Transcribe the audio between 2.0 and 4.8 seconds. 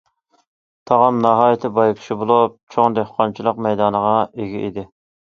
كىشى بولۇپ، چوڭ دېھقانچىلىق مەيدانىغا ئىگە